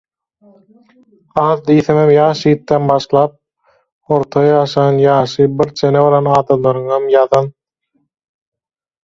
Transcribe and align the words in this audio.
Az 1.41 1.59
diýsemem 1.67 2.11
ýaş 2.13 2.41
ýigitden 2.51 2.87
başlap, 2.91 3.35
orta 4.17 4.43
ýaşan, 4.49 4.99
ýaşy 5.05 5.47
bir 5.61 5.71
çene 5.83 6.03
baran 6.09 6.33
adamlaryňam 6.39 7.09
ýazan 7.15 7.53